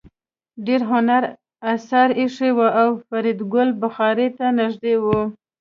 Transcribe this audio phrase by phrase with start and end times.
[0.65, 1.29] ډېر هنري
[1.73, 5.05] اثار ایښي وو او فریدګل بخارۍ ته نږدې و